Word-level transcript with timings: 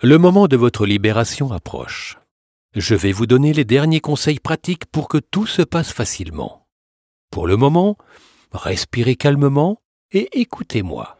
Le 0.00 0.16
moment 0.16 0.46
de 0.46 0.56
votre 0.56 0.86
libération 0.86 1.50
approche. 1.50 2.18
Je 2.72 2.94
vais 2.94 3.10
vous 3.10 3.26
donner 3.26 3.52
les 3.52 3.64
derniers 3.64 3.98
conseils 3.98 4.38
pratiques 4.38 4.86
pour 4.86 5.08
que 5.08 5.18
tout 5.18 5.44
se 5.44 5.60
passe 5.60 5.92
facilement. 5.92 6.68
Pour 7.32 7.48
le 7.48 7.56
moment, 7.56 7.96
respirez 8.52 9.16
calmement 9.16 9.82
et 10.12 10.28
écoutez-moi. 10.40 11.18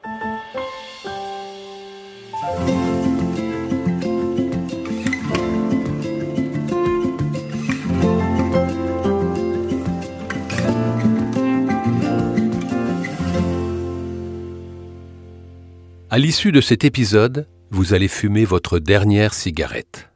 À 16.10 16.18
l'issue 16.18 16.52
de 16.52 16.60
cet 16.60 16.84
épisode, 16.84 17.48
vous 17.70 17.94
allez 17.94 18.08
fumer 18.08 18.44
votre 18.44 18.78
dernière 18.78 19.34
cigarette. 19.34 20.08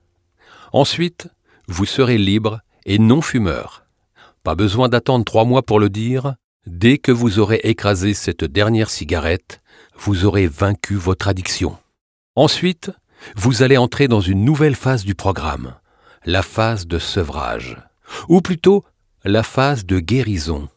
Ensuite, 0.73 1.29
vous 1.69 1.85
serez 1.85 2.19
libre 2.19 2.61
et 2.87 2.99
non 2.99 3.21
fumeur. 3.21 3.85
Pas 4.43 4.55
besoin 4.55 4.89
d'attendre 4.89 5.25
trois 5.25 5.45
mois 5.45 5.63
pour 5.63 5.79
le 5.79 5.91
dire. 5.91 6.35
Dès 6.67 6.99
que 6.99 7.13
vous 7.13 7.39
aurez 7.39 7.61
écrasé 7.65 8.15
cette 8.15 8.45
dernière 8.45 8.91
cigarette, 8.91 9.61
vous 9.97 10.25
aurez 10.25 10.47
vaincu 10.47 10.95
votre 10.95 11.29
addiction. 11.29 11.77
Ensuite, 12.35 12.91
vous 13.37 13.63
allez 13.63 13.77
entrer 13.77 14.09
dans 14.09 14.21
une 14.21 14.45
nouvelle 14.45 14.75
phase 14.75 15.05
du 15.05 15.15
programme, 15.15 15.75
la 16.25 16.43
phase 16.43 16.87
de 16.87 16.99
sevrage, 16.99 17.77
ou 18.29 18.41
plutôt 18.41 18.85
la 19.25 19.43
phase 19.43 19.87
de 19.87 20.01
guérison. 20.01 20.69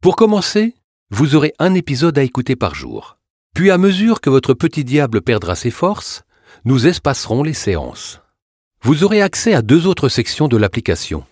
Pour 0.00 0.16
commencer, 0.16 0.74
vous 1.10 1.36
aurez 1.36 1.54
un 1.58 1.74
épisode 1.74 2.18
à 2.18 2.22
écouter 2.22 2.56
par 2.56 2.74
jour. 2.74 3.18
Puis 3.54 3.70
à 3.70 3.76
mesure 3.76 4.20
que 4.20 4.30
votre 4.30 4.54
petit 4.54 4.82
diable 4.82 5.20
perdra 5.20 5.54
ses 5.54 5.70
forces, 5.70 6.22
nous 6.64 6.86
espacerons 6.86 7.42
les 7.42 7.52
séances. 7.52 8.20
Vous 8.82 9.04
aurez 9.04 9.20
accès 9.20 9.52
à 9.52 9.62
deux 9.62 9.86
autres 9.86 10.08
sections 10.08 10.48
de 10.48 10.56
l'application. 10.56 11.24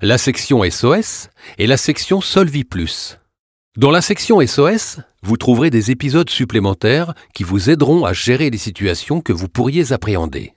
La 0.00 0.16
section 0.16 0.62
SOS 0.68 1.28
et 1.58 1.66
la 1.66 1.76
section 1.76 2.20
Solvi 2.20 2.64
Plus. 2.64 3.18
Dans 3.76 3.90
la 3.90 4.00
section 4.00 4.44
SOS, 4.44 5.00
vous 5.22 5.36
trouverez 5.36 5.70
des 5.70 5.90
épisodes 5.90 6.30
supplémentaires 6.30 7.14
qui 7.34 7.44
vous 7.44 7.68
aideront 7.68 8.04
à 8.04 8.12
gérer 8.12 8.48
les 8.48 8.58
situations 8.58 9.20
que 9.20 9.32
vous 9.32 9.48
pourriez 9.48 9.92
appréhender. 9.92 10.54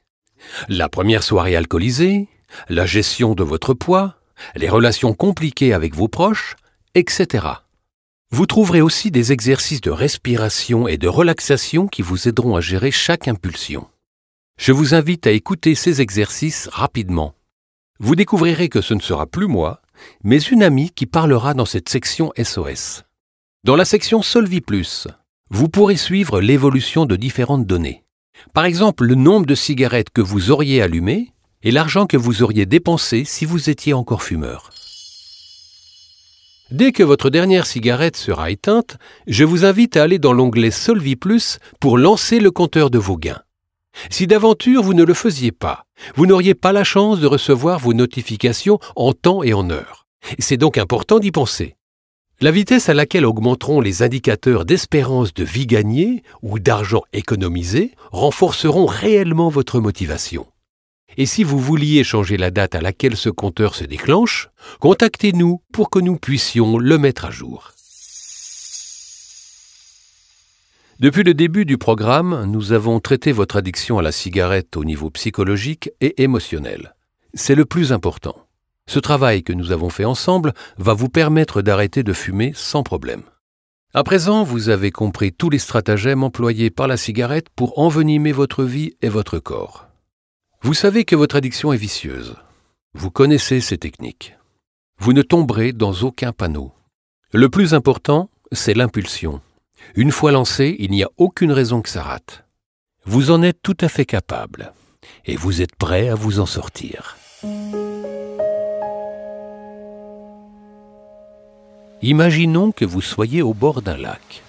La 0.70 0.88
première 0.88 1.24
soirée 1.24 1.56
alcoolisée, 1.56 2.30
la 2.70 2.86
gestion 2.86 3.36
de 3.36 3.44
votre 3.44 3.74
poids, 3.74 4.16
les 4.56 4.70
relations 4.70 5.14
compliquées 5.14 5.74
avec 5.74 5.96
vos 5.96 6.08
proches, 6.08 6.56
etc. 6.96 7.48
Vous 8.36 8.48
trouverez 8.48 8.82
aussi 8.82 9.12
des 9.12 9.32
exercices 9.32 9.80
de 9.80 9.92
respiration 9.92 10.88
et 10.88 10.98
de 10.98 11.08
relaxation 11.08 11.86
qui 11.86 12.02
vous 12.02 12.28
aideront 12.28 12.56
à 12.56 12.62
gérer 12.62 12.90
chaque 12.90 13.28
impulsion. 13.28 13.88
Je 14.58 14.72
vous 14.72 14.96
invite 14.96 15.28
à 15.28 15.32
écouter 15.32 15.76
ces 15.76 16.02
exercices 16.02 16.68
rapidement. 16.72 17.36
Vous 18.00 18.16
découvrirez 18.16 18.70
que 18.70 18.82
ce 18.82 18.96
ne 18.96 19.02
sera 19.02 19.28
plus 19.28 19.46
moi, 19.46 19.84
mais 20.24 20.40
une 20.40 20.64
amie 20.64 20.90
qui 20.90 21.06
parlera 21.06 21.54
dans 21.54 21.68
cette 21.68 21.90
section 21.90 22.32
SOS. 22.36 23.04
Dans 23.66 23.76
la 23.76 23.86
section 23.86 24.24
Solvi 24.24 24.62
Plus, 24.62 25.08
vous 25.52 25.70
pourrez 25.70 25.96
suivre 25.96 26.42
l'évolution 26.42 27.06
de 27.06 27.16
différentes 27.16 27.68
données. 27.68 28.04
Par 28.52 28.66
exemple, 28.66 29.06
le 29.06 29.14
nombre 29.14 29.46
de 29.46 29.54
cigarettes 29.54 30.10
que 30.10 30.22
vous 30.22 30.50
auriez 30.50 30.82
allumées 30.82 31.34
et 31.62 31.70
l'argent 31.70 32.08
que 32.08 32.18
vous 32.18 32.42
auriez 32.42 32.66
dépensé 32.66 33.26
si 33.26 33.46
vous 33.46 33.70
étiez 33.70 33.94
encore 33.94 34.24
fumeur. 34.24 34.72
Dès 36.74 36.92
que 36.92 37.04
votre 37.04 37.30
dernière 37.30 37.68
cigarette 37.68 38.18
sera 38.18 38.50
éteinte, 38.50 38.98
je 39.28 39.44
vous 39.44 39.64
invite 39.64 39.96
à 39.96 40.02
aller 40.02 40.18
dans 40.18 40.34
l'onglet 40.34 40.72
Solvi 40.72 41.16
Plus 41.16 41.60
pour 41.80 42.00
lancer 42.00 42.40
le 42.40 42.50
compteur 42.50 42.90
de 42.90 42.98
vos 42.98 43.16
gains. 43.16 43.44
Si 44.10 44.26
d'aventure 44.26 44.82
vous 44.82 44.96
ne 44.96 45.04
le 45.04 45.14
faisiez 45.14 45.52
pas, 45.52 45.86
vous 46.16 46.26
n'auriez 46.26 46.56
pas 46.56 46.72
la 46.72 46.84
chance 46.84 47.20
de 47.20 47.28
recevoir 47.28 47.78
vos 47.78 47.94
notifications 47.94 48.80
en 48.96 49.14
temps 49.14 49.44
et 49.44 49.54
en 49.54 49.70
heure. 49.70 50.08
C'est 50.40 50.58
donc 50.58 50.80
important 50.80 51.20
d'y 51.20 51.30
penser. 51.30 51.76
La 52.42 52.50
vitesse 52.50 52.90
à 52.90 52.96
laquelle 52.96 53.28
augmenteront 53.28 53.80
les 53.80 54.02
indicateurs 54.02 54.66
d'espérance 54.66 55.32
de 55.32 55.44
vie 55.44 55.68
gagnée 55.68 56.24
ou 56.42 56.58
d'argent 56.58 57.04
économisé 57.14 57.92
renforceront 58.12 58.88
réellement 58.88 59.50
votre 59.50 59.80
motivation. 59.80 60.48
Et 61.18 61.26
si 61.26 61.44
vous 61.44 61.60
vouliez 61.60 62.04
changer 62.04 62.38
la 62.38 62.52
date 62.52 62.76
à 62.76 62.82
laquelle 62.82 63.16
ce 63.16 63.30
compteur 63.30 63.76
se 63.76 63.84
déclenche, 63.84 64.50
contactez-nous 64.80 65.62
pour 65.72 65.90
que 65.90 66.00
nous 66.00 66.18
puissions 66.18 66.78
le 66.78 66.98
mettre 66.98 67.26
à 67.26 67.32
jour. 67.32 67.72
Depuis 71.00 71.24
le 71.24 71.34
début 71.34 71.66
du 71.66 71.78
programme, 71.78 72.46
nous 72.46 72.72
avons 72.72 73.00
traité 73.00 73.32
votre 73.32 73.58
addiction 73.58 73.98
à 73.98 74.02
la 74.02 74.12
cigarette 74.12 74.78
au 74.78 74.86
niveau 74.86 75.10
psychologique 75.10 75.92
et 76.02 76.22
émotionnel. 76.24 76.96
C'est 77.34 77.56
le 77.56 77.66
plus 77.66 77.92
important. 77.92 78.36
Ce 78.88 79.00
travail 79.00 79.44
que 79.44 79.54
nous 79.54 79.72
avons 79.72 79.90
fait 79.90 80.06
ensemble 80.06 80.54
va 80.78 80.94
vous 80.94 81.10
permettre 81.10 81.62
d'arrêter 81.62 82.04
de 82.04 82.14
fumer 82.14 82.52
sans 82.56 82.84
problème. 82.84 83.24
À 83.94 84.04
présent, 84.04 84.44
vous 84.44 84.70
avez 84.70 84.92
compris 84.92 85.32
tous 85.34 85.50
les 85.50 85.60
stratagèmes 85.60 86.24
employés 86.24 86.70
par 86.70 86.88
la 86.88 86.98
cigarette 86.98 87.48
pour 87.56 87.80
envenimer 87.80 88.32
votre 88.32 88.64
vie 88.64 88.94
et 89.02 89.10
votre 89.10 89.40
corps. 89.40 89.88
Vous 90.66 90.74
savez 90.74 91.04
que 91.04 91.18
votre 91.18 91.36
addiction 91.36 91.74
est 91.74 91.78
vicieuse. 91.78 92.38
Vous 92.94 93.12
connaissez 93.12 93.60
ces 93.60 93.78
techniques. 93.78 94.38
Vous 94.98 95.12
ne 95.12 95.22
tomberez 95.22 95.74
dans 95.74 95.92
aucun 96.04 96.32
panneau. 96.32 96.72
Le 97.34 97.50
plus 97.50 97.74
important, 97.74 98.30
c'est 98.54 98.74
l'impulsion. 98.74 99.42
Une 99.96 100.14
fois 100.14 100.32
lancé, 100.32 100.78
il 100.80 100.92
n'y 100.92 101.04
a 101.04 101.10
aucune 101.18 101.52
raison 101.52 101.82
que 101.82 101.90
ça 101.90 102.02
rate. 102.02 102.46
Vous 103.04 103.30
en 103.30 103.42
êtes 103.42 103.62
tout 103.62 103.76
à 103.82 103.90
fait 103.90 104.06
capable. 104.06 104.72
Et 105.26 105.36
vous 105.36 105.62
êtes 105.62 105.76
prêt 105.76 106.08
à 106.08 106.16
vous 106.16 106.40
en 106.40 106.46
sortir. 106.46 107.18
Imaginons 112.02 112.72
que 112.72 112.86
vous 112.86 113.02
soyez 113.02 113.42
au 113.42 113.54
bord 113.54 113.82
d'un 113.82 113.98
lac. 113.98 114.44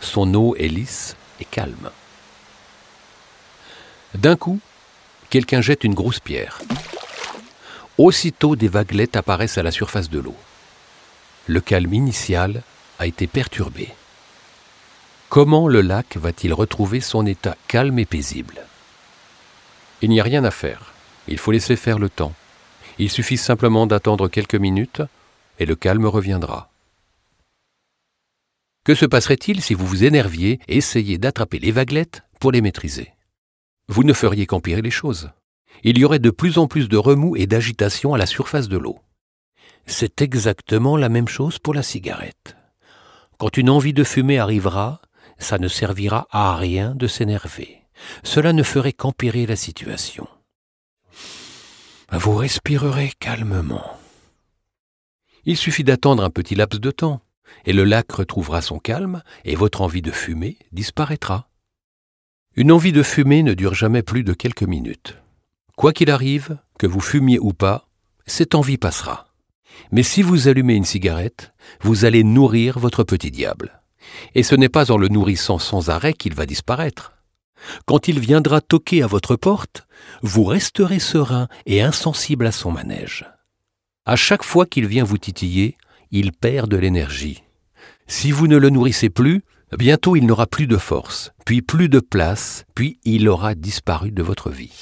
Son 0.00 0.32
eau 0.32 0.54
est 0.56 0.68
lisse 0.68 1.16
et 1.38 1.44
calme. 1.44 1.90
D'un 4.14 4.36
coup, 4.36 4.58
quelqu'un 5.30 5.60
jette 5.60 5.84
une 5.84 5.94
grosse 5.94 6.20
pierre. 6.20 6.60
Aussitôt, 7.96 8.56
des 8.56 8.68
vaguelettes 8.68 9.16
apparaissent 9.16 9.58
à 9.58 9.62
la 9.62 9.70
surface 9.70 10.10
de 10.10 10.18
l'eau. 10.18 10.36
Le 11.46 11.60
calme 11.60 11.94
initial 11.94 12.62
a 12.98 13.06
été 13.06 13.26
perturbé. 13.26 13.94
Comment 15.28 15.68
le 15.68 15.80
lac 15.80 16.16
va-t-il 16.16 16.52
retrouver 16.52 17.00
son 17.00 17.24
état 17.24 17.56
calme 17.68 17.98
et 17.98 18.04
paisible? 18.04 18.66
Il 20.02 20.10
n'y 20.10 20.20
a 20.20 20.24
rien 20.24 20.44
à 20.44 20.50
faire. 20.50 20.92
Il 21.28 21.38
faut 21.38 21.52
laisser 21.52 21.76
faire 21.76 21.98
le 21.98 22.08
temps. 22.08 22.34
Il 22.98 23.10
suffit 23.10 23.36
simplement 23.36 23.86
d'attendre 23.86 24.28
quelques 24.28 24.56
minutes 24.56 25.02
et 25.58 25.66
le 25.66 25.76
calme 25.76 26.06
reviendra. 26.06 26.70
Que 28.84 28.94
se 28.94 29.06
passerait-il 29.06 29.60
si 29.60 29.74
vous 29.74 29.86
vous 29.86 30.04
énerviez 30.04 30.58
et 30.66 30.78
essayiez 30.78 31.18
d'attraper 31.18 31.58
les 31.58 31.70
vaguelettes 31.70 32.22
pour 32.40 32.50
les 32.50 32.62
maîtriser? 32.62 33.12
Vous 33.90 34.04
ne 34.04 34.12
feriez 34.12 34.46
qu'empirer 34.46 34.82
les 34.82 34.90
choses. 34.90 35.30
Il 35.82 35.98
y 35.98 36.04
aurait 36.04 36.20
de 36.20 36.30
plus 36.30 36.58
en 36.58 36.68
plus 36.68 36.88
de 36.88 36.96
remous 36.96 37.34
et 37.34 37.48
d'agitation 37.48 38.14
à 38.14 38.18
la 38.18 38.26
surface 38.26 38.68
de 38.68 38.78
l'eau. 38.78 39.00
C'est 39.84 40.22
exactement 40.22 40.96
la 40.96 41.08
même 41.08 41.26
chose 41.26 41.58
pour 41.58 41.74
la 41.74 41.82
cigarette. 41.82 42.56
Quand 43.38 43.56
une 43.56 43.68
envie 43.68 43.92
de 43.92 44.04
fumer 44.04 44.38
arrivera, 44.38 45.00
ça 45.38 45.58
ne 45.58 45.66
servira 45.66 46.28
à 46.30 46.54
rien 46.54 46.94
de 46.94 47.08
s'énerver. 47.08 47.82
Cela 48.22 48.52
ne 48.52 48.62
ferait 48.62 48.92
qu'empirer 48.92 49.44
la 49.44 49.56
situation. 49.56 50.28
Vous 52.12 52.36
respirerez 52.36 53.12
calmement. 53.18 53.98
Il 55.44 55.56
suffit 55.56 55.84
d'attendre 55.84 56.22
un 56.22 56.30
petit 56.30 56.54
laps 56.54 56.80
de 56.80 56.92
temps, 56.92 57.22
et 57.64 57.72
le 57.72 57.82
lac 57.82 58.12
retrouvera 58.12 58.62
son 58.62 58.78
calme, 58.78 59.22
et 59.44 59.56
votre 59.56 59.80
envie 59.80 60.02
de 60.02 60.12
fumer 60.12 60.58
disparaîtra. 60.70 61.49
Une 62.56 62.72
envie 62.72 62.90
de 62.90 63.04
fumer 63.04 63.44
ne 63.44 63.54
dure 63.54 63.74
jamais 63.74 64.02
plus 64.02 64.24
de 64.24 64.32
quelques 64.32 64.64
minutes. 64.64 65.16
Quoi 65.76 65.92
qu'il 65.92 66.10
arrive, 66.10 66.58
que 66.80 66.88
vous 66.88 67.00
fumiez 67.00 67.38
ou 67.38 67.52
pas, 67.52 67.86
cette 68.26 68.56
envie 68.56 68.76
passera. 68.76 69.28
Mais 69.92 70.02
si 70.02 70.20
vous 70.20 70.48
allumez 70.48 70.74
une 70.74 70.84
cigarette, 70.84 71.52
vous 71.80 72.04
allez 72.04 72.24
nourrir 72.24 72.80
votre 72.80 73.04
petit 73.04 73.30
diable. 73.30 73.80
Et 74.34 74.42
ce 74.42 74.56
n'est 74.56 74.68
pas 74.68 74.90
en 74.90 74.96
le 74.96 75.06
nourrissant 75.06 75.58
sans 75.58 75.90
arrêt 75.90 76.12
qu'il 76.12 76.34
va 76.34 76.44
disparaître. 76.44 77.12
Quand 77.86 78.08
il 78.08 78.18
viendra 78.18 78.60
toquer 78.60 79.04
à 79.04 79.06
votre 79.06 79.36
porte, 79.36 79.86
vous 80.22 80.42
resterez 80.42 80.98
serein 80.98 81.46
et 81.66 81.82
insensible 81.82 82.46
à 82.46 82.52
son 82.52 82.72
manège. 82.72 83.26
À 84.06 84.16
chaque 84.16 84.42
fois 84.42 84.66
qu'il 84.66 84.86
vient 84.86 85.04
vous 85.04 85.18
titiller, 85.18 85.76
il 86.10 86.32
perd 86.32 86.68
de 86.68 86.78
l'énergie. 86.78 87.44
Si 88.08 88.32
vous 88.32 88.48
ne 88.48 88.56
le 88.56 88.70
nourrissez 88.70 89.08
plus, 89.08 89.42
Bientôt 89.78 90.16
il 90.16 90.26
n'aura 90.26 90.46
plus 90.46 90.66
de 90.66 90.76
force, 90.76 91.32
puis 91.46 91.62
plus 91.62 91.88
de 91.88 92.00
place, 92.00 92.64
puis 92.74 92.98
il 93.04 93.28
aura 93.28 93.54
disparu 93.54 94.10
de 94.10 94.22
votre 94.22 94.50
vie. 94.50 94.72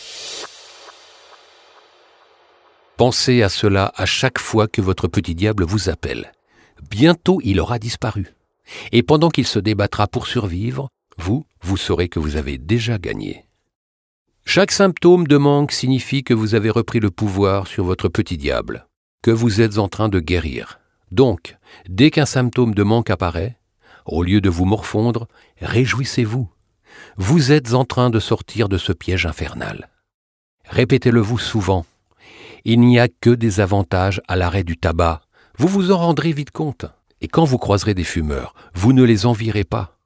Pensez 2.97 3.43
à 3.43 3.49
cela 3.49 3.93
à 3.97 4.07
chaque 4.07 4.39
fois 4.39 4.67
que 4.67 4.81
votre 4.81 5.07
petit 5.07 5.35
diable 5.35 5.65
vous 5.65 5.89
appelle. 5.91 6.33
Bientôt 6.91 7.39
il 7.45 7.61
aura 7.61 7.79
disparu. 7.79 8.35
Et 8.93 9.03
pendant 9.03 9.29
qu'il 9.29 9.47
se 9.47 9.59
débattra 9.59 10.09
pour 10.09 10.27
survivre, 10.27 10.89
vous, 11.19 11.45
vous 11.63 11.77
saurez 11.77 12.09
que 12.09 12.19
vous 12.19 12.37
avez 12.37 12.59
déjà 12.59 12.99
gagné. 12.99 13.45
Chaque 14.45 14.73
symptôme 14.73 15.27
de 15.27 15.37
manque 15.37 15.73
signifie 15.73 16.25
que 16.25 16.33
vous 16.33 16.55
avez 16.55 16.71
repris 16.71 17.01
le 17.01 17.11
pouvoir 17.11 17.67
sur 17.67 17.85
votre 17.85 18.09
petit 18.09 18.39
diable, 18.39 18.87
que 19.23 19.31
vous 19.31 19.61
êtes 19.61 19.77
en 19.77 19.89
train 19.89 20.09
de 20.09 20.21
guérir. 20.21 20.81
Donc, 21.11 21.57
dès 21.89 22.11
qu'un 22.11 22.27
symptôme 22.27 22.75
de 22.75 22.83
manque 22.83 23.11
apparaît, 23.11 23.58
au 24.09 24.23
lieu 24.23 24.41
de 24.41 24.51
vous 24.51 24.65
morfondre, 24.65 25.29
réjouissez-vous. 25.61 26.49
Vous 27.17 27.53
êtes 27.53 27.75
en 27.75 27.85
train 27.85 28.11
de 28.11 28.19
sortir 28.19 28.69
de 28.69 28.79
ce 28.79 28.93
piège 28.93 29.27
infernal. 29.27 29.89
Répétez-le-vous 30.65 31.39
souvent. 31.39 31.87
Il 32.65 32.81
n'y 32.81 32.99
a 32.99 33.09
que 33.09 33.31
des 33.31 33.61
avantages 33.61 34.21
à 34.29 34.37
l'arrêt 34.37 34.65
du 34.65 34.77
tabac. 34.77 35.23
Vous 35.57 35.69
vous 35.69 35.93
en 35.93 35.99
rendrez 35.99 36.33
vite 36.33 36.51
compte. 36.51 36.87
Et 37.21 37.29
quand 37.29 37.45
vous 37.45 37.59
croiserez 37.59 37.95
des 37.95 38.05
fumeurs, 38.05 38.55
vous 38.75 38.93
ne 38.93 39.03
les 39.03 39.27
envierez 39.27 39.65
pas. 39.65 39.99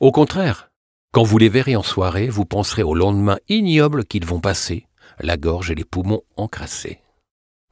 Au 0.00 0.12
contraire, 0.12 0.70
quand 1.12 1.24
vous 1.24 1.38
les 1.38 1.48
verrez 1.48 1.74
en 1.76 1.82
soirée, 1.82 2.28
vous 2.28 2.44
penserez 2.44 2.82
au 2.82 2.94
lendemain 2.94 3.38
ignoble 3.48 4.04
qu'ils 4.04 4.24
vont 4.24 4.40
passer, 4.40 4.86
la 5.18 5.36
gorge 5.36 5.70
et 5.70 5.74
les 5.74 5.84
poumons 5.84 6.22
encrassés. 6.36 6.99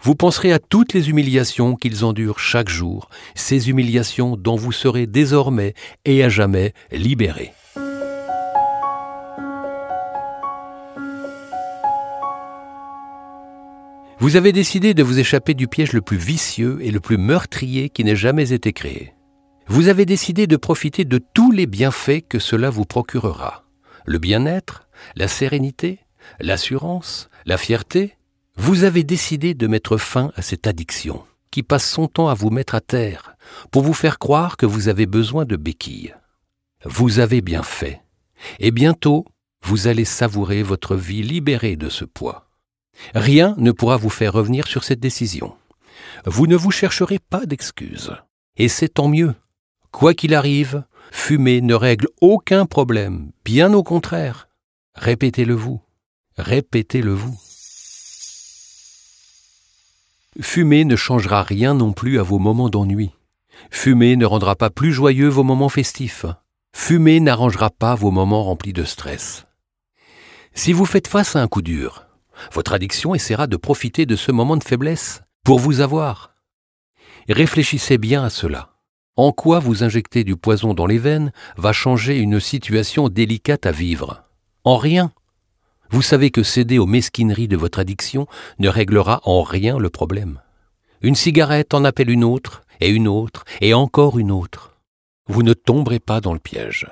Vous 0.01 0.15
penserez 0.15 0.53
à 0.53 0.59
toutes 0.59 0.93
les 0.93 1.11
humiliations 1.11 1.75
qu'ils 1.75 2.05
endurent 2.05 2.39
chaque 2.39 2.69
jour, 2.69 3.09
ces 3.35 3.69
humiliations 3.69 4.37
dont 4.37 4.57
vous 4.57 4.73
serez 4.73 5.07
désormais 5.07 5.75
et 6.05 6.23
à 6.23 6.29
jamais 6.29 6.73
libérés. 6.93 7.53
Vous 14.21 14.35
avez 14.37 14.53
décidé 14.53 14.95
de 14.95 15.03
vous 15.03 15.19
échapper 15.21 15.55
du 15.55 15.69
piège 15.69 15.93
le 15.93 16.01
plus 16.01 16.17
vicieux 16.17 16.79
et 16.81 16.91
le 16.91 17.01
plus 17.01 17.19
meurtrier 17.19 17.89
qui 17.89 18.03
n'ait 18.03 18.17
jamais 18.17 18.53
été 18.53 18.73
créé. 18.73 19.15
Vous 19.69 19.89
avez 19.89 20.07
décidé 20.07 20.47
de 20.47 20.57
profiter 20.57 21.05
de 21.05 21.19
tous 21.19 21.53
les 21.53 21.67
bienfaits 21.67 22.27
que 22.29 22.39
cela 22.39 22.71
vous 22.71 22.85
procurera. 22.85 23.65
Le 24.07 24.19
bien-être, 24.19 24.89
la 25.15 25.29
sérénité, 25.29 26.01
l'assurance, 26.41 27.31
la 27.47 27.59
fierté. 27.59 28.18
Vous 28.61 28.83
avez 28.83 29.05
décidé 29.05 29.55
de 29.55 29.69
mettre 29.69 29.97
fin 29.99 30.33
à 30.35 30.43
cette 30.43 30.67
addiction 30.67 31.25
qui 31.53 31.63
passe 31.63 31.89
son 31.89 32.09
temps 32.09 32.29
à 32.29 32.35
vous 32.35 32.51
mettre 32.51 32.75
à 32.75 32.81
terre 32.81 33.37
pour 33.71 33.83
vous 33.83 33.95
faire 33.95 34.19
croire 34.19 34.57
que 34.57 34.67
vous 34.67 34.89
avez 34.89 35.07
besoin 35.07 35.45
de 35.45 35.55
béquilles. 35.55 36.17
Vous 36.85 37.21
avez 37.21 37.41
bien 37.41 37.63
fait. 37.63 38.03
Et 38.59 38.73
bientôt, 38.73 39.25
vous 39.63 39.87
allez 39.87 40.05
savourer 40.05 40.65
votre 40.65 40.97
vie 40.97 41.23
libérée 41.23 41.77
de 41.77 41.89
ce 41.89 42.05
poids. 42.05 42.51
Rien 43.15 43.55
ne 43.59 43.71
pourra 43.71 43.97
vous 43.97 44.11
faire 44.11 44.33
revenir 44.33 44.67
sur 44.67 44.83
cette 44.83 45.01
décision. 45.01 45.55
Vous 46.27 46.49
ne 46.49 46.57
vous 46.57 46.73
chercherez 46.73 47.21
pas 47.21 47.47
d'excuses. 47.47 48.13
Et 48.57 48.69
c'est 48.69 48.89
tant 48.89 49.09
mieux. 49.09 49.35
Quoi 49.93 50.15
qu'il 50.15 50.35
arrive, 50.35 50.85
fumer 51.13 51.61
ne 51.61 51.75
règle 51.75 52.09
aucun 52.21 52.67
problème, 52.67 53.31
bien 53.45 53.73
au 53.73 53.85
contraire. 53.85 54.49
Répétez-le 54.97 55.55
vous. 55.55 55.81
Répétez-le 56.37 57.13
vous. 57.13 57.39
Fumer 60.41 60.85
ne 60.85 60.95
changera 60.95 61.43
rien 61.43 61.75
non 61.75 61.93
plus 61.93 62.21
à 62.21 62.23
vos 62.23 62.39
moments 62.39 62.69
d'ennui. 62.69 63.11
Fumer 63.71 64.17
ne 64.17 64.27
rendra 64.27 64.55
pas 64.55 64.71
plus 64.71 64.93
joyeux 64.93 65.29
vos 65.29 65.43
moments 65.43 65.69
festifs. 65.69 66.27
Fumer 66.77 67.19
n'arrangera 67.19 67.71
pas 67.71 67.95
vos 67.95 68.11
moments 68.11 68.45
remplis 68.45 68.73
de 68.73 68.85
stress. 68.85 69.47
Si 70.55 70.73
vous 70.73 70.85
faites 70.85 71.09
face 71.09 71.35
à 71.35 71.43
un 71.43 71.49
coup 71.49 71.63
dur, 71.63 72.07
votre 72.53 72.73
addiction 72.73 73.15
essaiera 73.15 73.47
de 73.47 73.57
profiter 73.57 74.07
de 74.07 74.17
ce 74.17 74.31
moment 74.31 74.57
de 74.57 74.63
faiblesse 74.63 75.23
pour 75.45 75.59
vous 75.59 75.81
avoir. 75.81 76.35
Réfléchissez 77.29 77.99
bien 77.99 78.23
à 78.23 78.31
cela. 78.31 78.75
En 79.17 79.33
quoi 79.33 79.59
vous 79.59 79.83
injecter 79.83 80.23
du 80.23 80.37
poison 80.37 80.75
dans 80.75 80.87
les 80.87 80.99
veines 80.99 81.33
va 81.57 81.73
changer 81.73 82.19
une 82.19 82.39
situation 82.39 83.09
délicate 83.09 83.67
à 83.67 83.73
vivre? 83.73 84.23
En 84.63 84.77
rien. 84.77 85.11
Vous 85.91 86.03
savez 86.03 86.31
que 86.31 86.43
céder 86.43 86.79
aux 86.79 86.87
mesquineries 86.87 87.49
de 87.49 87.57
votre 87.57 87.79
addiction 87.79 88.27
ne 88.59 88.69
réglera 88.69 89.21
en 89.25 89.43
rien 89.43 89.79
le 89.79 89.91
problème. 89.91 90.41
Une 91.01 91.15
cigarette 91.15 91.75
en 91.75 91.85
appelle 91.85 92.11
une 92.11 92.25
autre, 92.25 92.63
et 92.81 92.89
une 92.91 93.09
autre, 93.09 93.45
et 93.61 93.75
encore 93.75 94.19
une 94.19 94.31
autre. 94.31 94.77
Vous 95.29 95.43
ne 95.43 95.53
tomberez 95.53 95.99
pas 96.01 96.21
dans 96.21 96.33
le 96.33 96.39
piège. 96.39 96.87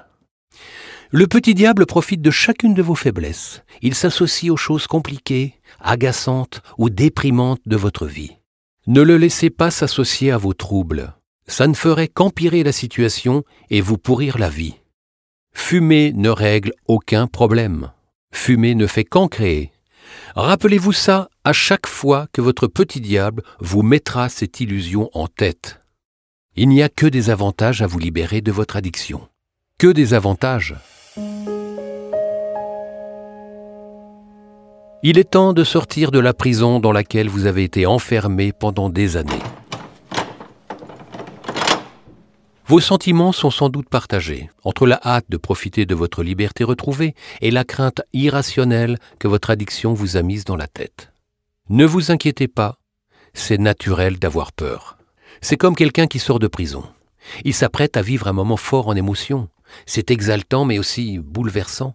Le 1.11 1.27
petit 1.27 1.55
diable 1.55 1.87
profite 1.87 2.21
de 2.21 2.31
chacune 2.31 2.75
de 2.75 2.83
vos 2.83 2.95
faiblesses. 2.95 3.63
Il 3.81 3.95
s'associe 3.95 4.51
aux 4.51 4.57
choses 4.57 4.87
compliquées, 4.87 5.55
agaçantes 5.81 6.63
ou 6.79 6.91
déprimantes 6.91 7.63
de 7.67 7.77
votre 7.77 8.07
vie. 8.07 8.37
Ne 8.87 9.03
le 9.03 9.17
laissez 9.17 9.51
pas 9.51 9.71
s'associer 9.71 10.31
à 10.31 10.39
vos 10.39 10.55
troubles. 10.55 11.15
Ça 11.47 11.67
ne 11.69 11.75
ferait 11.75 12.09
qu'empirer 12.09 12.65
la 12.65 12.73
situation 12.73 13.45
et 13.71 13.81
vous 13.81 13.99
pourrir 13.99 14.39
la 14.39 14.49
vie. 14.49 14.75
Fumer 15.53 16.13
ne 16.13 16.29
règle 16.29 16.73
aucun 16.87 17.27
problème. 17.29 17.93
Fumer 18.37 18.77
ne 18.77 18.87
fait 18.87 19.05
qu'en 19.05 19.27
créer. 19.27 19.73
Rappelez-vous 20.37 20.93
ça 20.93 21.31
à 21.43 21.53
chaque 21.53 21.89
fois 21.89 22.29
que 22.33 22.41
votre 22.41 22.69
petit 22.69 23.01
diable 23.01 23.43
vous 23.59 23.83
mettra 23.83 24.29
cette 24.29 24.61
illusion 24.61 25.11
en 25.15 25.27
tête. 25.27 25.81
Il 26.55 26.69
n'y 26.69 26.83
a 26.83 26.89
que 26.89 27.07
des 27.07 27.31
avantages 27.31 27.83
à 27.83 27.89
vous 27.89 27.99
libérer 27.99 28.43
de 28.43 28.53
votre 28.53 28.77
addiction. 28.77 29.27
Que 29.79 29.89
des 29.89 30.15
avantages. 30.15 30.77
Il 35.03 35.19
est 35.19 35.31
temps 35.31 35.53
de 35.53 35.65
sortir 35.65 36.13
de 36.13 36.21
la 36.21 36.35
prison 36.35 36.79
dans 36.79 36.93
laquelle 36.93 37.29
vous 37.29 37.47
avez 37.47 37.65
été 37.65 37.85
enfermé 37.85 38.53
pendant 38.53 38.91
des 38.91 39.17
années. 39.17 39.43
Vos 42.69 42.81
sentiments 42.81 43.31
sont 43.31 43.53
sans 43.53 43.69
doute 43.69 43.89
partagés 43.89 44.51
entre 44.65 44.89
la 44.89 45.01
hâte 45.05 45.27
de 45.29 45.37
profiter 45.37 45.87
de 45.87 45.95
votre 45.95 46.25
liberté 46.25 46.65
retrouvée 46.65 47.15
et 47.41 47.53
la 47.53 47.63
crainte 47.63 48.03
irrationnelle 48.13 48.99
que 49.21 49.29
votre 49.29 49.51
addiction 49.51 49.95
vous 49.95 50.17
a 50.17 50.23
mise 50.23 50.45
dans 50.45 50.57
la 50.57 50.67
tête. 50.67 51.13
Ne 51.69 51.85
vous 51.85 52.11
inquiétez 52.11 52.49
pas, 52.49 52.81
c'est 53.35 53.59
naturel 53.59 54.19
d'avoir 54.19 54.51
peur. 54.51 54.99
C'est 55.41 55.57
comme 55.57 55.77
quelqu'un 55.77 56.09
qui 56.09 56.19
sort 56.19 56.41
de 56.41 56.49
prison. 56.49 56.83
Il 57.45 57.55
s'apprête 57.55 57.97
à 57.97 58.03
vivre 58.03 58.27
un 58.27 58.33
moment 58.33 58.57
fort 58.57 58.89
en 58.89 58.97
émotion. 58.97 59.49
C'est 59.85 60.11
exaltant 60.11 60.65
mais 60.65 60.81
aussi 60.81 61.19
bouleversant. 61.19 61.95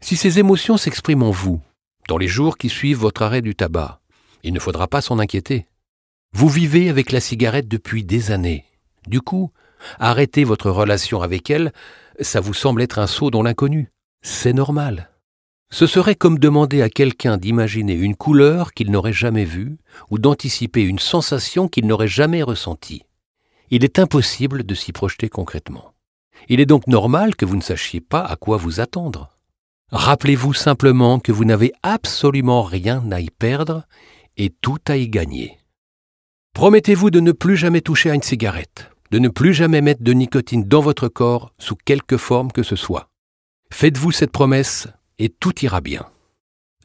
Si 0.00 0.16
ces 0.16 0.40
émotions 0.40 0.78
s'expriment 0.78 1.24
en 1.24 1.30
vous, 1.30 1.60
dans 2.08 2.18
les 2.18 2.28
jours 2.28 2.58
qui 2.58 2.70
suivent 2.70 2.98
votre 2.98 3.22
arrêt 3.22 3.42
du 3.42 3.54
tabac, 3.54 4.00
il 4.42 4.52
ne 4.52 4.60
faudra 4.60 4.88
pas 4.88 5.00
s'en 5.00 5.20
inquiéter. 5.20 5.68
Vous 6.32 6.48
vivez 6.48 6.88
avec 6.88 7.12
la 7.12 7.20
cigarette 7.20 7.68
depuis 7.68 8.02
des 8.02 8.32
années. 8.32 8.64
Du 9.06 9.20
coup, 9.20 9.52
arrêter 9.98 10.44
votre 10.44 10.70
relation 10.70 11.22
avec 11.22 11.50
elle, 11.50 11.72
ça 12.20 12.40
vous 12.40 12.54
semble 12.54 12.82
être 12.82 12.98
un 12.98 13.06
saut 13.06 13.30
dans 13.30 13.42
l'inconnu. 13.42 13.90
C'est 14.22 14.52
normal. 14.52 15.10
Ce 15.70 15.86
serait 15.86 16.14
comme 16.14 16.38
demander 16.38 16.80
à 16.82 16.88
quelqu'un 16.88 17.36
d'imaginer 17.36 17.94
une 17.94 18.14
couleur 18.14 18.72
qu'il 18.72 18.90
n'aurait 18.90 19.12
jamais 19.12 19.44
vue 19.44 19.78
ou 20.10 20.18
d'anticiper 20.18 20.82
une 20.82 21.00
sensation 21.00 21.68
qu'il 21.68 21.86
n'aurait 21.86 22.08
jamais 22.08 22.42
ressentie. 22.42 23.02
Il 23.70 23.84
est 23.84 23.98
impossible 23.98 24.64
de 24.64 24.74
s'y 24.74 24.92
projeter 24.92 25.28
concrètement. 25.28 25.92
Il 26.48 26.60
est 26.60 26.66
donc 26.66 26.86
normal 26.86 27.34
que 27.34 27.44
vous 27.44 27.56
ne 27.56 27.62
sachiez 27.62 28.00
pas 28.00 28.20
à 28.20 28.36
quoi 28.36 28.56
vous 28.56 28.80
attendre. 28.80 29.36
Rappelez-vous 29.90 30.54
simplement 30.54 31.18
que 31.18 31.32
vous 31.32 31.44
n'avez 31.44 31.72
absolument 31.82 32.62
rien 32.62 33.04
à 33.10 33.20
y 33.20 33.30
perdre 33.30 33.84
et 34.36 34.50
tout 34.50 34.78
à 34.86 34.96
y 34.96 35.08
gagner. 35.08 35.58
Promettez-vous 36.54 37.10
de 37.10 37.20
ne 37.20 37.32
plus 37.32 37.56
jamais 37.56 37.80
toucher 37.80 38.10
à 38.10 38.14
une 38.14 38.22
cigarette, 38.22 38.90
de 39.10 39.18
ne 39.18 39.28
plus 39.28 39.54
jamais 39.54 39.80
mettre 39.80 40.02
de 40.02 40.12
nicotine 40.12 40.64
dans 40.64 40.80
votre 40.80 41.08
corps 41.08 41.52
sous 41.58 41.76
quelque 41.76 42.16
forme 42.16 42.52
que 42.52 42.62
ce 42.62 42.76
soit. 42.76 43.08
Faites-vous 43.72 44.12
cette 44.12 44.32
promesse 44.32 44.88
et 45.18 45.28
tout 45.28 45.58
ira 45.64 45.80
bien. 45.80 46.06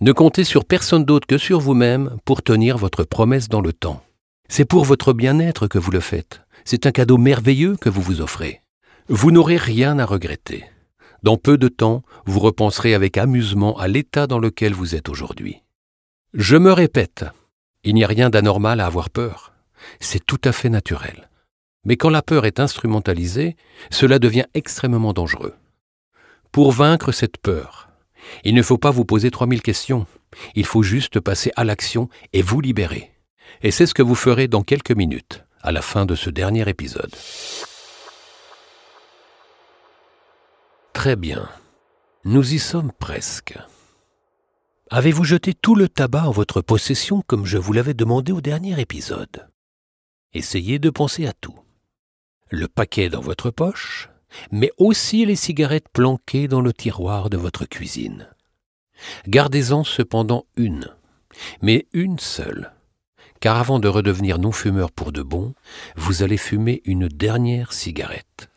Ne 0.02 0.14
comptez 0.14 0.44
sur 0.44 0.66
personne 0.66 1.06
d'autre 1.06 1.28
que 1.28 1.38
sur 1.38 1.60
vous-même 1.60 2.18
pour 2.26 2.42
tenir 2.42 2.78
votre 2.78 3.04
promesse 3.04 3.50
dans 3.50 3.62
le 3.62 3.74
temps. 3.74 4.04
C'est 4.50 4.66
pour 4.66 4.84
votre 4.84 5.14
bien-être 5.14 5.68
que 5.68 5.78
vous 5.78 5.92
le 5.92 6.00
faites. 6.00 6.42
C'est 6.66 6.86
un 6.86 6.92
cadeau 6.92 7.18
merveilleux 7.18 7.78
que 7.78 7.90
vous 7.90 8.02
vous 8.02 8.22
offrez. 8.22 8.62
Vous 9.08 9.32
n'aurez 9.32 9.58
rien 9.58 10.00
à 10.00 10.06
regretter. 10.06 10.66
Dans 11.24 11.38
peu 11.38 11.58
de 11.58 11.68
temps, 11.68 12.02
vous 12.26 12.40
repenserez 12.40 12.96
avec 12.96 13.18
amusement 13.18 13.78
à 13.78 13.88
l'état 13.88 14.26
dans 14.28 14.40
lequel 14.40 14.74
vous 14.74 14.96
êtes 14.96 15.08
aujourd'hui. 15.08 15.62
Je 16.34 16.58
me 16.58 16.72
répète, 16.72 17.26
il 17.84 17.94
n'y 17.94 18.04
a 18.04 18.08
rien 18.08 18.30
d'anormal 18.30 18.80
à 18.80 18.88
avoir 18.88 19.10
peur. 19.10 19.54
C'est 20.00 20.26
tout 20.26 20.42
à 20.44 20.52
fait 20.52 20.70
naturel. 20.70 21.30
Mais 21.84 21.98
quand 21.98 22.10
la 22.10 22.22
peur 22.22 22.46
est 22.46 22.60
instrumentalisée, 22.60 23.56
cela 23.90 24.20
devient 24.20 24.46
extrêmement 24.54 25.14
dangereux. 25.14 25.56
Pour 26.52 26.72
vaincre 26.72 27.12
cette 27.12 27.38
peur, 27.38 27.90
il 28.44 28.54
ne 28.54 28.62
faut 28.62 28.78
pas 28.78 28.92
vous 28.92 29.06
poser 29.06 29.32
3000 29.32 29.62
questions. 29.62 30.06
Il 30.56 30.66
faut 30.66 30.84
juste 30.84 31.20
passer 31.20 31.52
à 31.56 31.64
l'action 31.64 32.10
et 32.34 32.42
vous 32.42 32.62
libérer. 32.62 33.12
Et 33.64 33.72
c'est 33.72 33.86
ce 33.86 33.94
que 33.94 34.04
vous 34.04 34.16
ferez 34.16 34.48
dans 34.48 34.64
quelques 34.64 34.92
minutes, 34.92 35.44
à 35.62 35.72
la 35.72 35.82
fin 35.82 36.06
de 36.06 36.16
ce 36.16 36.30
dernier 36.30 36.68
épisode. 36.70 37.14
Très 40.94 41.16
bien. 41.16 41.50
Nous 42.26 42.54
y 42.54 42.60
sommes 42.60 42.92
presque. 42.92 43.58
Avez-vous 44.90 45.24
jeté 45.24 45.54
tout 45.54 45.74
le 45.74 45.90
tabac 45.90 46.28
en 46.28 46.32
votre 46.32 46.62
possession 46.62 47.24
comme 47.26 47.46
je 47.46 47.58
vous 47.58 47.74
l'avais 47.74 47.94
demandé 47.94 48.32
au 48.32 48.42
dernier 48.42 48.80
épisode? 48.80 49.50
Essayez 50.34 50.80
de 50.80 50.90
penser 50.90 51.26
à 51.26 51.34
tout. 51.34 51.58
Le 52.54 52.68
paquet 52.68 53.08
dans 53.08 53.22
votre 53.22 53.50
poche, 53.50 54.10
mais 54.52 54.72
aussi 54.78 55.26
les 55.26 55.38
cigarettes 55.38 55.88
planquées 55.88 56.50
dans 56.50 56.60
le 56.60 56.74
tiroir 56.74 57.30
de 57.30 57.38
votre 57.38 57.66
cuisine. 57.66 58.28
Gardez-en 59.26 59.86
cependant 59.86 60.46
une, 60.58 60.94
mais 61.62 61.88
une 61.94 62.20
seule, 62.20 62.74
car 63.40 63.56
avant 63.56 63.80
de 63.80 63.88
redevenir 63.88 64.38
non-fumeur 64.38 64.92
pour 64.92 65.14
de 65.14 65.22
bon, 65.22 65.54
vous 65.96 66.24
allez 66.24 66.36
fumer 66.36 66.82
une 66.84 67.08
dernière 67.08 67.72
cigarette. 67.72 68.50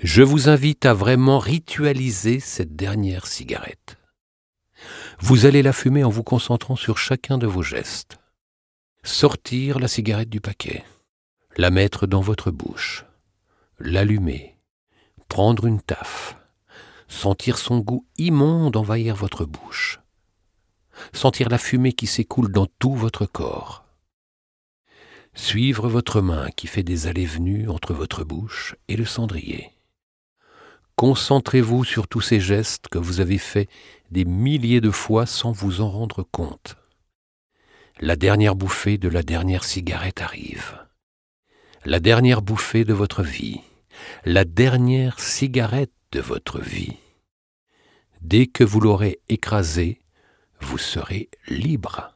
Je 0.00 0.22
vous 0.22 0.50
invite 0.50 0.84
à 0.84 0.92
vraiment 0.92 1.38
ritualiser 1.38 2.38
cette 2.38 2.76
dernière 2.76 3.26
cigarette. 3.26 3.96
Vous 5.20 5.46
allez 5.46 5.62
la 5.62 5.72
fumer 5.72 6.04
en 6.04 6.10
vous 6.10 6.22
concentrant 6.22 6.76
sur 6.76 6.98
chacun 6.98 7.38
de 7.38 7.46
vos 7.46 7.62
gestes. 7.62 8.18
Sortir 9.02 9.78
la 9.78 9.88
cigarette 9.88 10.28
du 10.28 10.42
paquet, 10.42 10.84
la 11.56 11.70
mettre 11.70 12.06
dans 12.06 12.20
votre 12.20 12.50
bouche, 12.50 13.06
l'allumer, 13.78 14.58
prendre 15.28 15.66
une 15.66 15.80
taffe, 15.80 16.36
sentir 17.08 17.56
son 17.56 17.78
goût 17.78 18.04
immonde 18.18 18.76
envahir 18.76 19.16
votre 19.16 19.46
bouche, 19.46 20.00
sentir 21.14 21.48
la 21.48 21.56
fumée 21.56 21.94
qui 21.94 22.06
s'écoule 22.06 22.52
dans 22.52 22.66
tout 22.78 22.94
votre 22.94 23.24
corps, 23.24 23.86
suivre 25.32 25.88
votre 25.88 26.20
main 26.20 26.50
qui 26.50 26.66
fait 26.66 26.82
des 26.82 27.06
allées-venues 27.06 27.70
entre 27.70 27.94
votre 27.94 28.22
bouche 28.22 28.76
et 28.88 28.96
le 28.96 29.06
cendrier. 29.06 29.72
Concentrez-vous 30.94 31.84
sur 31.84 32.06
tous 32.06 32.22
ces 32.22 32.40
gestes 32.40 32.88
que 32.88 32.98
vous 32.98 33.20
avez 33.20 33.38
faits 33.38 33.68
des 34.10 34.24
milliers 34.26 34.80
de 34.82 34.90
fois 34.90 35.24
sans 35.24 35.52
vous 35.52 35.80
en 35.80 35.90
rendre 35.90 36.22
compte. 36.22 36.76
La 37.98 38.16
dernière 38.16 38.56
bouffée 38.56 38.98
de 38.98 39.08
la 39.08 39.22
dernière 39.22 39.64
cigarette 39.64 40.20
arrive. 40.20 40.85
La 41.88 42.00
dernière 42.00 42.42
bouffée 42.42 42.84
de 42.84 42.92
votre 42.92 43.22
vie. 43.22 43.60
La 44.24 44.44
dernière 44.44 45.20
cigarette 45.20 45.92
de 46.10 46.18
votre 46.18 46.58
vie. 46.58 46.96
Dès 48.20 48.48
que 48.48 48.64
vous 48.64 48.80
l'aurez 48.80 49.20
écrasée, 49.28 50.00
vous 50.60 50.78
serez 50.78 51.30
libre. 51.46 52.12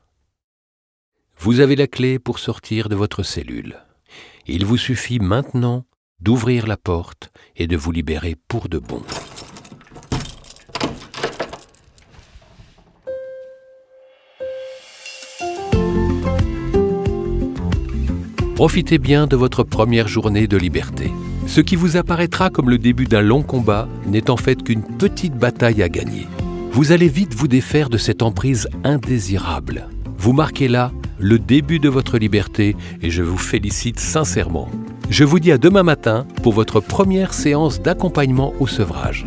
Vous 1.39 1.61
avez 1.61 1.77
la 1.77 1.87
clé 1.87 2.19
pour 2.19 2.41
sortir 2.41 2.89
de 2.89 2.97
votre 2.97 3.23
cellule. 3.23 3.79
Il 4.49 4.67
vous 4.67 4.77
suffit 4.77 5.21
maintenant 5.21 5.85
d'ouvrir 6.19 6.67
la 6.67 6.77
porte 6.77 7.31
et 7.55 7.69
de 7.69 7.77
vous 7.77 7.93
libérer 7.93 8.35
pour 8.49 8.69
de 8.69 8.81
bon. 8.81 9.05
Profitez 18.61 18.99
bien 18.99 19.27
de 19.27 19.37
votre 19.37 19.65
première 19.65 20.07
journée 20.07 20.47
de 20.47 20.59
liberté. 20.59 21.11
Ce 21.47 21.63
qui 21.63 21.77
vous 21.77 21.97
apparaîtra 21.97 22.51
comme 22.51 22.69
le 22.69 22.77
début 22.77 23.07
d'un 23.07 23.23
long 23.23 23.41
combat 23.41 23.89
n'est 24.07 24.29
en 24.29 24.37
fait 24.37 24.63
qu'une 24.63 24.83
petite 24.83 25.33
bataille 25.33 25.83
à 25.83 25.89
gagner. 25.89 26.27
Vous 26.71 26.93
allez 26.93 27.09
vite 27.09 27.33
vous 27.33 27.49
défaire 27.49 27.89
de 27.89 27.97
cette 27.97 28.23
emprise 28.23 28.69
indésirable. 28.85 29.89
Vous 30.19 30.35
marquez 30.35 30.69
là 30.69 30.93
le 31.19 31.39
début 31.39 31.79
de 31.79 31.89
votre 31.89 32.19
liberté 32.19 32.77
et 33.01 33.09
je 33.09 33.23
vous 33.23 33.39
félicite 33.39 33.99
sincèrement. 33.99 34.69
Je 35.09 35.25
vous 35.25 35.41
dis 35.41 35.53
à 35.53 35.57
demain 35.57 35.83
matin 35.83 36.27
pour 36.43 36.53
votre 36.53 36.81
première 36.81 37.33
séance 37.33 37.81
d'accompagnement 37.81 38.53
au 38.61 38.67
sevrage. 38.67 39.25